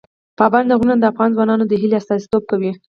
[0.39, 2.71] پابندي غرونه د افغان ځوانانو د هیلو استازیتوب کوي.